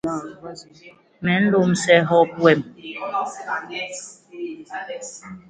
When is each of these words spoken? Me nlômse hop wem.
Me 1.23 1.33
nlômse 1.41 1.95
hop 2.09 2.29
wem. 2.43 2.59